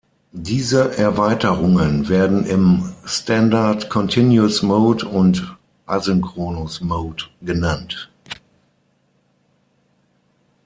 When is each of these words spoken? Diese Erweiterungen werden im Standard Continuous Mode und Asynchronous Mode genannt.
Diese 0.33 0.97
Erweiterungen 0.97 2.09
werden 2.09 2.43
im 2.47 2.91
Standard 3.05 3.91
Continuous 3.91 4.63
Mode 4.63 5.07
und 5.07 5.55
Asynchronous 5.85 6.81
Mode 6.81 7.25
genannt. 7.43 8.09